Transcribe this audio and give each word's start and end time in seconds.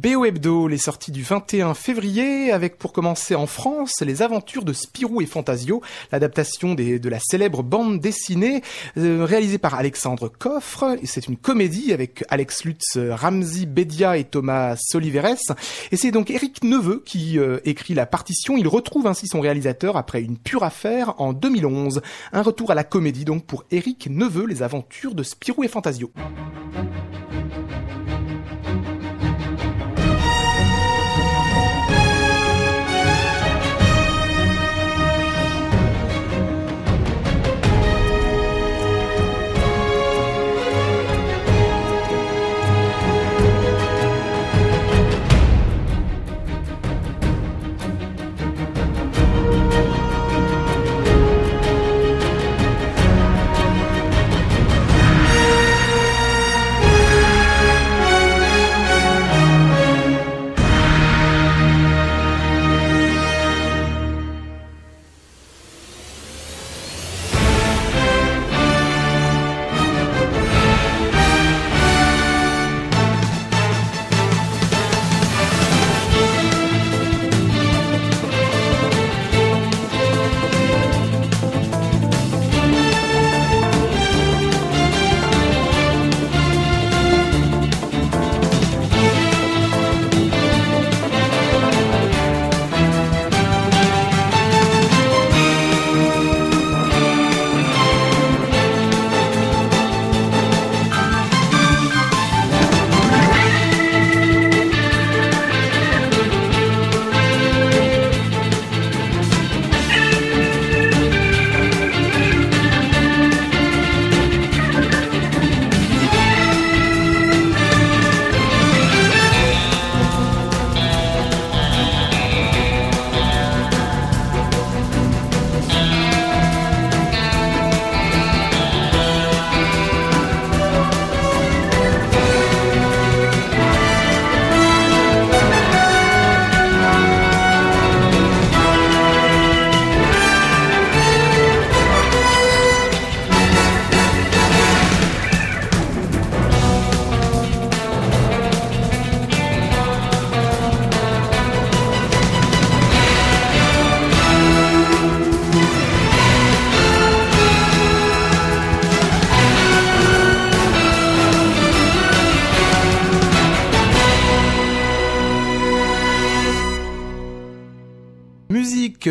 BO 0.00 0.24
Hebdo, 0.24 0.66
les 0.66 0.78
sorties 0.78 1.12
du 1.12 1.22
21 1.22 1.74
février, 1.74 2.52
avec 2.52 2.78
pour 2.78 2.94
commencer 2.94 3.34
en 3.34 3.46
France 3.46 4.00
les 4.00 4.22
aventures 4.22 4.64
de 4.64 4.72
Spirou 4.72 5.20
et 5.20 5.26
Fantasio, 5.26 5.82
l'adaptation 6.10 6.74
de 6.74 7.08
la 7.10 7.18
célèbre 7.20 7.62
bande 7.62 8.00
dessinée 8.00 8.62
euh, 8.96 9.26
réalisée 9.26 9.58
par 9.58 9.74
Alexandre 9.74 10.28
Coffre. 10.28 10.96
C'est 11.04 11.26
une 11.26 11.36
comédie 11.36 11.92
avec 11.92 12.24
Alex 12.30 12.64
Lutz, 12.64 12.96
Ramzi 12.96 13.66
Bedia 13.66 14.16
et 14.16 14.24
Thomas 14.24 14.76
Soliveres. 14.78 15.54
Et 15.92 15.98
c'est 15.98 16.12
donc 16.12 16.30
Eric 16.30 16.64
Neveu 16.64 17.02
qui 17.04 17.38
euh, 17.38 17.58
écrit 17.66 17.92
la 17.92 18.06
partition. 18.06 18.56
Il 18.56 18.68
retrouve 18.68 19.06
ainsi 19.06 19.26
son 19.26 19.40
réalisateur 19.40 19.98
après 19.98 20.22
une 20.22 20.38
pure 20.38 20.62
affaire 20.62 21.20
en 21.20 21.34
2011. 21.34 22.00
Un 22.32 22.42
retour 22.42 22.70
à 22.70 22.74
la 22.74 22.84
comédie 22.84 23.26
donc 23.26 23.44
pour 23.44 23.64
Eric 23.70 24.08
Neveu, 24.08 24.46
les 24.46 24.62
aventures 24.62 25.14
de 25.14 25.22
Spirou 25.22 25.62
et 25.62 25.68
Fantasio. 25.68 26.10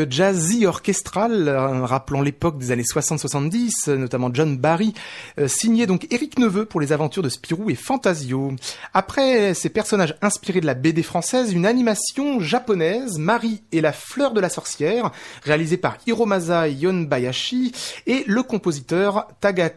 Jazzy 0.09 0.65
orchestral, 0.65 1.47
euh, 1.47 1.85
rappelant 1.85 2.21
l'époque 2.21 2.57
des 2.57 2.71
années 2.71 2.83
60-70, 2.83 3.89
notamment 3.89 4.29
John 4.33 4.57
Barry, 4.57 4.93
euh, 5.39 5.47
signé 5.47 5.87
donc 5.87 6.07
Eric 6.11 6.39
Neveu 6.39 6.65
pour 6.65 6.81
les 6.81 6.91
aventures 6.91 7.23
de 7.23 7.29
Spirou 7.29 7.69
et 7.69 7.75
Fantasio. 7.75 8.53
Après 8.93 9.53
ces 9.53 9.69
personnages 9.69 10.15
inspirés 10.21 10.61
de 10.61 10.65
la 10.65 10.73
BD 10.73 11.03
française, 11.03 11.53
une 11.53 11.65
animation 11.65 12.39
japonaise, 12.39 13.17
Marie 13.17 13.61
et 13.71 13.81
la 13.81 13.93
fleur 13.93 14.33
de 14.33 14.41
la 14.41 14.49
sorcière, 14.49 15.11
réalisée 15.43 15.77
par 15.77 15.97
Hiromasa 16.05 16.67
Yonbayashi 16.67 17.71
et 18.07 18.23
le 18.27 18.43
compositeur 18.43 19.27
Taga 19.39 19.71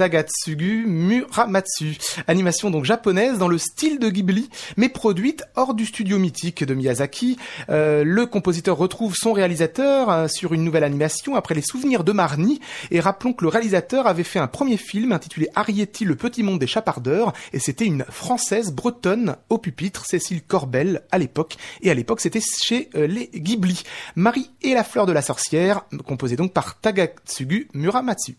Tagatsugu 0.00 0.86
Muramatsu. 0.86 1.98
Animation 2.26 2.70
donc 2.70 2.86
japonaise 2.86 3.36
dans 3.36 3.48
le 3.48 3.58
style 3.58 3.98
de 3.98 4.08
Ghibli, 4.08 4.48
mais 4.78 4.88
produite 4.88 5.44
hors 5.56 5.74
du 5.74 5.84
studio 5.84 6.18
mythique 6.18 6.64
de 6.64 6.72
Miyazaki. 6.72 7.36
Euh, 7.68 8.02
le 8.02 8.24
compositeur 8.24 8.78
retrouve 8.78 9.14
son 9.14 9.34
réalisateur 9.34 10.08
euh, 10.08 10.26
sur 10.26 10.54
une 10.54 10.64
nouvelle 10.64 10.84
animation 10.84 11.36
après 11.36 11.54
les 11.54 11.60
souvenirs 11.60 12.02
de 12.02 12.12
Marnie. 12.12 12.60
Et 12.90 12.98
rappelons 12.98 13.34
que 13.34 13.44
le 13.44 13.50
réalisateur 13.50 14.06
avait 14.06 14.24
fait 14.24 14.38
un 14.38 14.46
premier 14.46 14.78
film 14.78 15.12
intitulé 15.12 15.48
Arietti, 15.54 16.06
le 16.06 16.16
petit 16.16 16.42
monde 16.42 16.60
des 16.60 16.66
chapardeurs, 16.66 17.34
et 17.52 17.58
c'était 17.58 17.84
une 17.84 18.06
française 18.08 18.72
bretonne 18.72 19.36
au 19.50 19.58
pupitre, 19.58 20.06
Cécile 20.06 20.40
Corbel 20.40 21.02
à 21.10 21.18
l'époque. 21.18 21.58
Et 21.82 21.90
à 21.90 21.94
l'époque, 21.94 22.22
c'était 22.22 22.40
chez 22.40 22.88
euh, 22.94 23.06
les 23.06 23.28
Ghibli. 23.34 23.82
Marie 24.16 24.50
et 24.62 24.72
la 24.72 24.82
fleur 24.82 25.04
de 25.04 25.12
la 25.12 25.20
sorcière, 25.20 25.82
composée 26.06 26.36
donc 26.36 26.54
par 26.54 26.80
Tagatsugu 26.80 27.68
Muramatsu. 27.74 28.38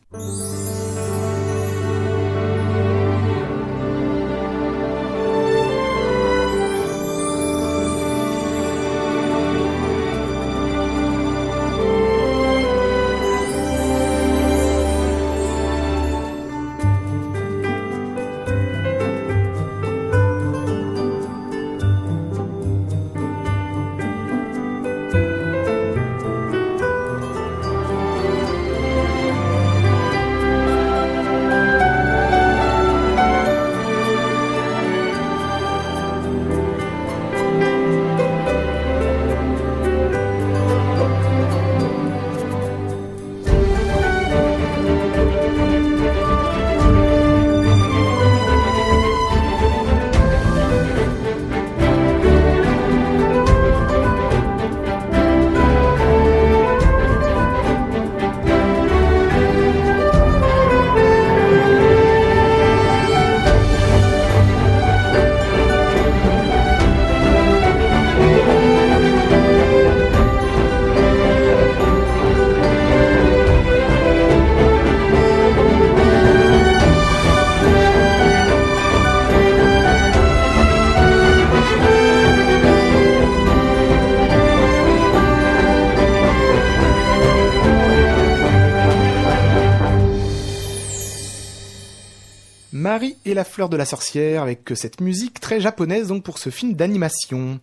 Marie 92.73 93.15
et 93.25 93.33
la 93.33 93.43
fleur 93.43 93.69
de 93.69 93.77
la 93.77 93.85
sorcière 93.85 94.43
avec 94.43 94.71
cette 94.75 95.01
musique 95.01 95.39
très 95.39 95.59
japonaise 95.59 96.07
donc 96.07 96.23
pour 96.23 96.37
ce 96.37 96.49
film 96.49 96.73
d'animation. 96.73 97.59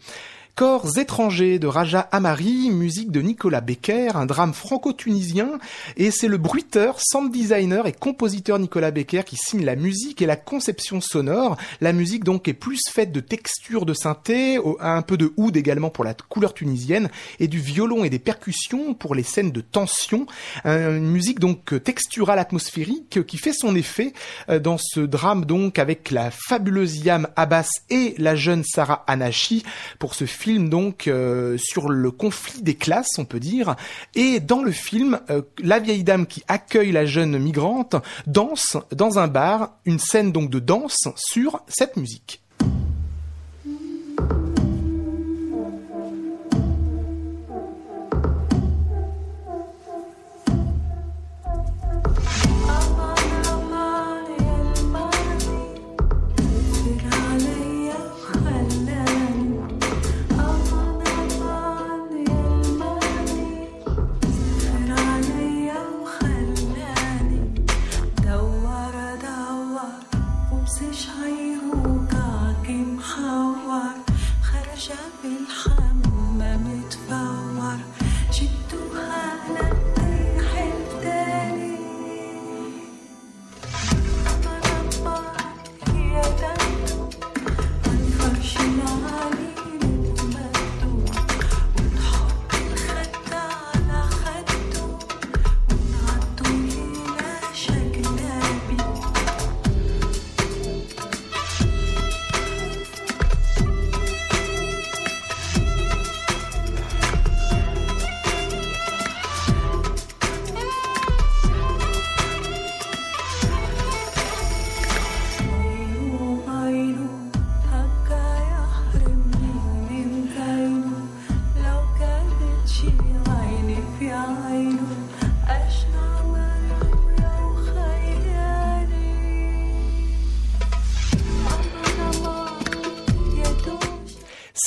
Corps 0.58 0.98
étrangers 0.98 1.60
de 1.60 1.68
Raja 1.68 2.00
Amari, 2.10 2.70
musique 2.72 3.12
de 3.12 3.20
Nicolas 3.20 3.60
Becker, 3.60 4.16
un 4.16 4.26
drame 4.26 4.52
franco-tunisien, 4.52 5.60
et 5.96 6.10
c'est 6.10 6.26
le 6.26 6.36
bruiteur, 6.36 6.96
sound 6.98 7.30
designer 7.30 7.86
et 7.86 7.92
compositeur 7.92 8.58
Nicolas 8.58 8.90
Becker 8.90 9.22
qui 9.24 9.36
signe 9.36 9.64
la 9.64 9.76
musique 9.76 10.20
et 10.20 10.26
la 10.26 10.34
conception 10.34 11.00
sonore. 11.00 11.56
La 11.80 11.92
musique 11.92 12.24
donc 12.24 12.48
est 12.48 12.54
plus 12.54 12.80
faite 12.90 13.12
de 13.12 13.20
textures 13.20 13.86
de 13.86 13.94
synthé, 13.94 14.58
un 14.80 15.02
peu 15.02 15.16
de 15.16 15.32
oud 15.36 15.56
également 15.56 15.90
pour 15.90 16.02
la 16.02 16.14
couleur 16.14 16.54
tunisienne, 16.54 17.08
et 17.38 17.46
du 17.46 17.60
violon 17.60 18.02
et 18.02 18.10
des 18.10 18.18
percussions 18.18 18.94
pour 18.94 19.14
les 19.14 19.22
scènes 19.22 19.52
de 19.52 19.60
tension. 19.60 20.26
Une 20.64 21.08
musique 21.08 21.38
donc 21.38 21.84
texturale 21.84 22.40
atmosphérique 22.40 23.24
qui 23.28 23.36
fait 23.38 23.52
son 23.52 23.76
effet 23.76 24.12
euh, 24.48 24.58
dans 24.58 24.76
ce 24.76 24.98
drame 24.98 25.44
donc 25.44 25.78
avec 25.78 26.10
la 26.10 26.32
fabuleuse 26.32 26.96
Yam 26.96 27.28
Abbas 27.36 27.68
et 27.90 28.16
la 28.18 28.34
jeune 28.34 28.64
Sarah 28.64 29.04
Anashi 29.06 29.62
pour 30.00 30.16
ce 30.16 30.24
film 30.24 30.47
donc 30.56 31.06
euh, 31.06 31.58
sur 31.58 31.90
le 31.90 32.10
conflit 32.10 32.62
des 32.62 32.74
classes, 32.74 33.18
on 33.18 33.24
peut 33.24 33.40
dire. 33.40 33.76
Et 34.14 34.40
dans 34.40 34.62
le 34.62 34.72
film, 34.72 35.20
euh, 35.30 35.42
la 35.62 35.78
vieille 35.78 36.04
dame 36.04 36.26
qui 36.26 36.42
accueille 36.48 36.92
la 36.92 37.04
jeune 37.04 37.38
migrante 37.38 37.96
danse 38.26 38.78
dans 38.92 39.18
un 39.18 39.28
bar, 39.28 39.76
une 39.84 39.98
scène 39.98 40.32
donc 40.32 40.50
de 40.50 40.58
danse 40.58 41.08
sur 41.16 41.60
cette 41.68 41.96
musique. 41.96 42.40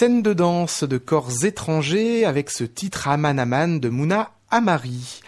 Scène 0.02 0.24
de 0.24 0.34
danse 0.34 0.84
de 0.84 0.98
corps 0.98 1.46
étrangers 1.46 2.26
avec 2.26 2.50
ce 2.50 2.64
titre 2.64 3.08
Aman 3.08 3.38
Aman 3.38 3.80
de 3.80 3.88
Mouna 3.88 4.32
Amari. 4.50 5.22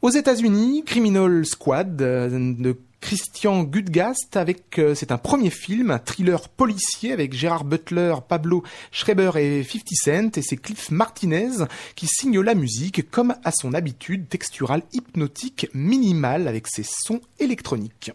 Aux 0.00 0.08
États-Unis, 0.08 0.82
Criminal 0.86 1.44
Squad 1.44 2.00
euh, 2.00 2.54
de 2.58 2.78
Christian 3.02 3.64
Gudgast 3.64 4.38
avec 4.38 4.78
euh, 4.78 4.94
c'est 4.94 5.12
un 5.12 5.18
premier 5.18 5.50
film, 5.50 5.90
un 5.90 5.98
thriller 5.98 6.48
policier 6.48 7.12
avec 7.12 7.34
Gérard 7.34 7.64
Butler, 7.64 8.14
Pablo 8.26 8.62
Schreiber 8.92 9.32
et 9.36 9.62
50 9.62 9.88
Cent 9.92 10.38
et 10.38 10.42
c'est 10.42 10.56
Cliff 10.56 10.90
Martinez 10.90 11.66
qui 11.94 12.06
signe 12.06 12.40
la 12.40 12.54
musique 12.54 13.10
comme 13.10 13.34
à 13.44 13.52
son 13.52 13.74
habitude 13.74 14.30
texturale 14.30 14.84
hypnotique 14.94 15.68
minimale 15.74 16.48
avec 16.48 16.66
ses 16.66 16.82
sons 16.82 17.20
électroniques. 17.40 18.10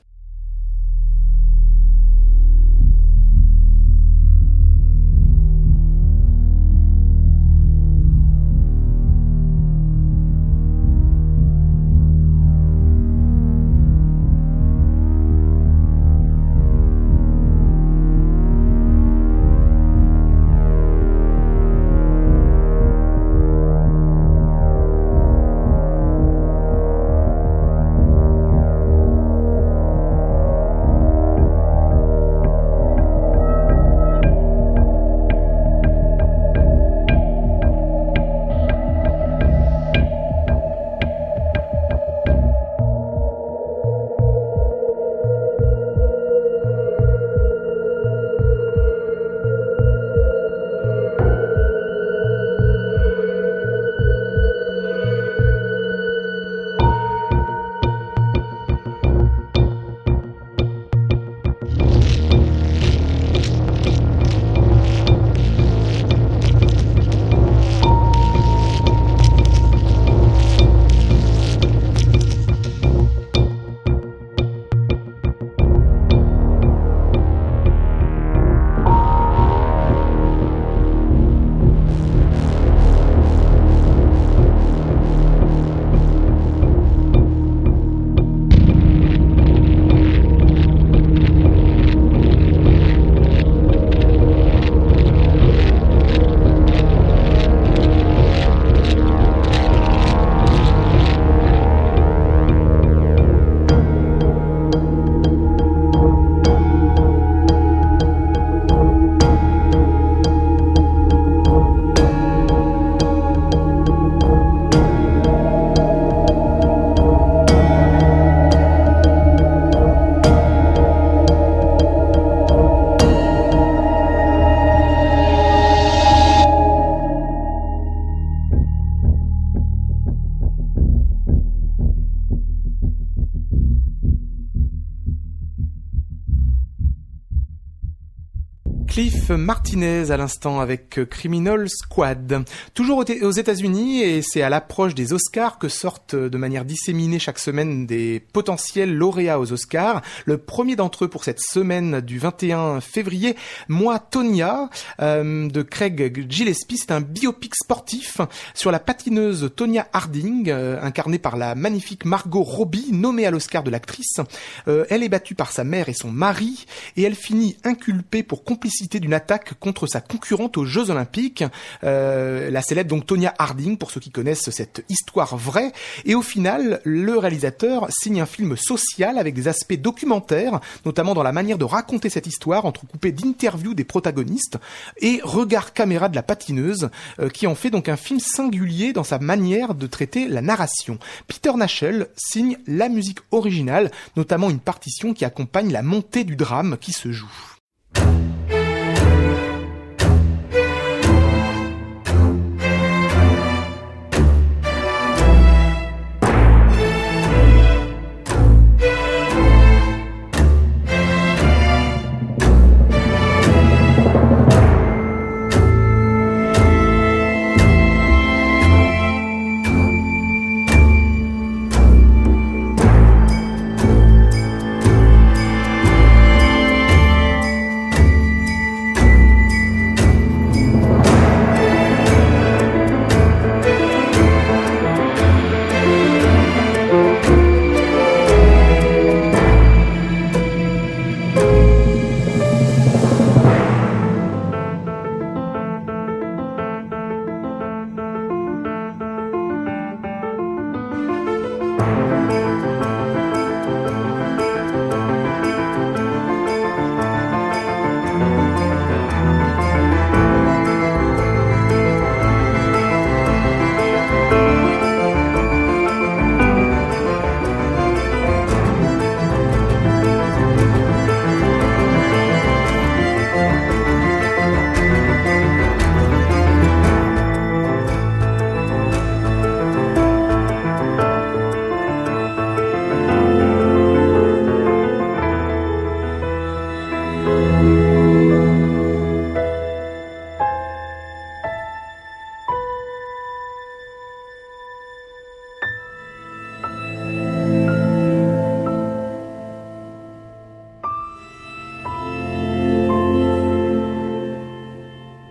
Martinez 139.31 140.11
à 140.11 140.17
l'instant 140.17 140.59
avec 140.59 140.97
euh, 140.97 141.05
Criminal 141.05 141.69
Squad. 141.69 142.43
Toujours 142.73 143.03
aux 143.21 143.31
États-Unis 143.31 144.01
et 144.01 144.21
c'est 144.21 144.41
à 144.41 144.49
l'approche 144.49 144.95
des 144.95 145.13
Oscars 145.13 145.59
que 145.59 145.69
sortent 145.69 146.13
euh, 146.15 146.29
de 146.29 146.37
manière 146.37 146.65
disséminée 146.65 147.19
chaque 147.19 147.39
semaine 147.39 147.85
des 147.85 148.19
potentiels 148.19 148.95
lauréats 148.95 149.39
aux 149.39 149.51
Oscars. 149.51 150.01
Le 150.25 150.37
premier 150.37 150.75
d'entre 150.75 151.05
eux 151.05 151.07
pour 151.07 151.23
cette 151.23 151.41
semaine 151.41 152.01
du 152.01 152.19
21 152.19 152.81
février, 152.81 153.35
Moi 153.67 153.99
Tonya 153.99 154.69
euh, 155.01 155.47
de 155.49 155.61
Craig 155.61 156.25
Gillespie, 156.29 156.77
c'est 156.77 156.91
un 156.91 157.01
biopic 157.01 157.55
sportif 157.55 158.21
sur 158.53 158.71
la 158.71 158.79
patineuse 158.79 159.51
Tonya 159.55 159.87
Harding, 159.93 160.51
incarnée 160.51 161.19
par 161.19 161.37
la 161.37 161.55
magnifique 161.55 162.05
Margot 162.05 162.43
Robbie, 162.43 162.89
nommée 162.91 163.25
à 163.25 163.31
l'Oscar 163.31 163.63
de 163.63 163.69
l'actrice. 163.69 164.19
elle 164.67 165.03
est 165.03 165.09
battue 165.09 165.35
par 165.35 165.51
sa 165.51 165.63
mère 165.63 165.89
et 165.89 165.93
son 165.93 166.11
mari 166.11 166.65
et 166.97 167.03
elle 167.03 167.15
finit 167.15 167.57
inculpée 167.63 168.23
pour 168.23 168.43
complicité 168.43 168.99
d'une 168.99 169.13
attaque 169.19 169.53
contre 169.59 169.85
sa 169.85 169.99
concurrente 169.99 170.57
aux 170.57 170.63
Jeux 170.63 170.91
Olympiques, 170.91 171.43
euh, 171.83 172.49
la 172.49 172.61
célèbre 172.61 172.89
donc 172.89 173.05
Tonya 173.05 173.33
Harding, 173.37 173.77
pour 173.77 173.91
ceux 173.91 173.99
qui 173.99 174.11
connaissent 174.11 174.49
cette 174.49 174.85
histoire 174.87 175.35
vraie. 175.35 175.73
Et 176.05 176.15
au 176.15 176.21
final, 176.21 176.79
le 176.85 177.17
réalisateur 177.17 177.87
signe 177.89 178.21
un 178.21 178.25
film 178.25 178.55
social 178.55 179.17
avec 179.17 179.33
des 179.33 179.49
aspects 179.49 179.75
documentaires, 179.77 180.61
notamment 180.85 181.13
dans 181.13 181.23
la 181.23 181.33
manière 181.33 181.57
de 181.57 181.65
raconter 181.65 182.09
cette 182.09 182.27
histoire, 182.27 182.63
entrecoupée 182.65 183.11
d'interviews 183.11 183.73
des 183.73 183.83
protagonistes 183.83 184.57
et 185.01 185.19
regard 185.21 185.73
caméra 185.73 186.07
de 186.07 186.15
la 186.15 186.23
patineuse, 186.23 186.89
euh, 187.19 187.27
qui 187.27 187.45
en 187.45 187.55
fait 187.55 187.71
donc 187.71 187.89
un 187.89 187.97
film 187.97 188.21
singulier 188.21 188.93
dans 188.93 189.03
sa 189.03 189.19
manière 189.19 189.75
de 189.75 189.85
traiter 189.85 190.29
la 190.29 190.41
narration. 190.41 190.97
Peter 191.27 191.51
Nashel 191.57 192.07
signe 192.15 192.57
la 192.67 192.87
musique 192.87 193.19
originale, 193.31 193.91
notamment 194.15 194.49
une 194.49 194.59
partition 194.59 195.13
qui 195.13 195.25
accompagne 195.25 195.73
la 195.73 195.81
montée 195.81 196.23
du 196.23 196.37
drame 196.37 196.77
qui 196.79 196.93
se 196.93 197.11
joue. 197.11 197.27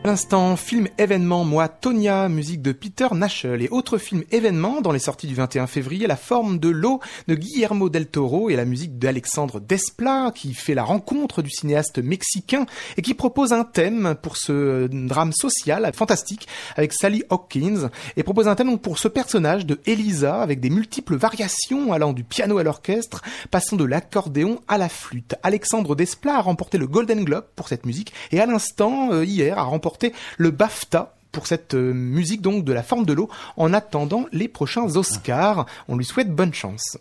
L'instant, 0.09 0.57
film 0.57 0.89
événement, 0.97 1.45
moi, 1.45 1.69
Tonia, 1.69 2.31
musique 2.31 2.63
de 2.63 2.73
Peter 2.73 3.09
Nashel 3.13 3.61
et 3.61 3.69
autre 3.69 3.99
film 3.99 4.25
événement 4.31 4.81
dans 4.81 4.91
les 4.91 4.99
sorties 4.99 5.27
du 5.27 5.35
21 5.35 5.67
février, 5.67 6.07
La 6.07 6.17
forme 6.17 6.59
de 6.59 6.71
l'eau 6.71 7.01
de 7.27 7.35
Guillermo 7.35 7.91
del 7.91 8.07
Toro 8.07 8.49
et 8.49 8.57
la 8.57 8.65
musique 8.65 8.99
d'Alexandre 8.99 9.61
Desplat 9.61 10.33
qui 10.35 10.55
fait 10.55 10.73
la 10.73 10.83
rencontre 10.83 11.43
du 11.43 11.51
cinéaste 11.51 11.99
mexicain 11.99 12.65
et 12.97 13.03
qui 13.03 13.13
propose 13.13 13.53
un 13.53 13.65
thème 13.65 14.15
pour 14.23 14.39
ce 14.39 14.87
drame 14.87 15.33
social 15.33 15.91
fantastique 15.93 16.49
avec 16.77 16.95
Sally 16.95 17.23
Hawkins 17.29 17.91
et 18.17 18.23
propose 18.23 18.49
un 18.49 18.55
thème 18.55 18.79
pour 18.79 18.99
ce 18.99 19.09
personnage 19.09 19.67
de 19.67 19.79
Elisa 19.85 20.41
avec 20.41 20.61
des 20.61 20.71
multiples 20.71 21.17
variations 21.17 21.93
allant 21.93 22.15
du 22.15 22.25
piano 22.25 22.57
à 22.57 22.63
l'orchestre, 22.63 23.21
passant 23.51 23.77
de 23.77 23.85
l'accordéon 23.85 24.61
à 24.69 24.79
la 24.79 24.89
flûte. 24.89 25.35
Alexandre 25.43 25.95
Desplat 25.95 26.37
a 26.37 26.41
remporté 26.41 26.79
le 26.79 26.87
Golden 26.87 27.25
Globe 27.25 27.45
pour 27.57 27.69
cette 27.69 27.85
musique 27.85 28.15
et 28.33 28.41
à 28.41 28.47
l'instant, 28.47 29.13
euh, 29.13 29.27
hier, 29.27 29.59
a 29.59 29.65
remporté 29.65 29.98
le 30.37 30.51
BAFTA 30.51 31.15
pour 31.33 31.47
cette 31.47 31.75
euh, 31.75 31.93
musique 31.93 32.41
donc 32.41 32.65
de 32.65 32.73
la 32.73 32.83
forme 32.83 33.05
de 33.05 33.13
l'eau 33.13 33.29
en 33.57 33.73
attendant 33.73 34.27
les 34.33 34.49
prochains 34.49 34.97
Oscars. 34.97 35.67
On 35.89 35.97
lui 35.97 36.05
souhaite 36.05 36.35
bonne 36.35 36.55
chance. 36.55 36.99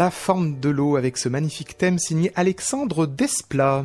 La 0.00 0.10
forme 0.10 0.60
de 0.60 0.70
l'eau 0.70 0.96
avec 0.96 1.18
ce 1.18 1.28
magnifique 1.28 1.76
thème 1.76 1.98
signé 1.98 2.32
Alexandre 2.34 3.04
Desplat. 3.04 3.84